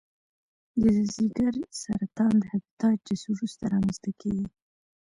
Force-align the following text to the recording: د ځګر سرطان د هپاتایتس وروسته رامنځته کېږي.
د 0.81 0.83
ځګر 1.13 1.53
سرطان 1.81 2.33
د 2.39 2.43
هپاتایتس 2.53 3.21
وروسته 3.27 3.63
رامنځته 3.73 4.11
کېږي. 4.21 4.47